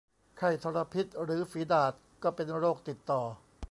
[0.37, 1.93] ไข้ทรพิษ หรือฝีดาษ
[2.23, 3.21] ก็เป็นโรคติดต่อ